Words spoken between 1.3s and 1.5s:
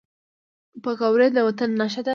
د